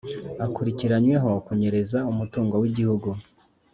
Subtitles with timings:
[0.45, 3.09] akurikiranyweho kunyereza umutungo wigihugu